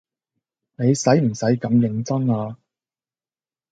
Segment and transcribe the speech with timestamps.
[0.77, 2.57] 你洗唔洗咁認真啊？